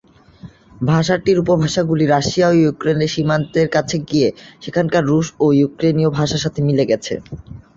[0.83, 4.27] ভাষাটির উপভাষাগুলি রাশিয়া ও ইউক্রেনের সীমান্তের কাছে গিয়ে
[4.63, 7.13] সেখানকার রুশ ও ইউক্রেনীয় ভাষার সাথে মিলে গেছে।